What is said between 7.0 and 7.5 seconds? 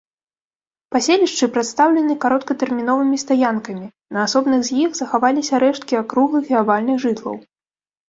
жытлаў.